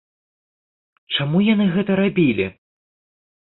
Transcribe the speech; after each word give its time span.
Чаму 1.17 1.41
яны 1.53 1.67
гэта 1.75 1.99
рабілі? 2.01 2.49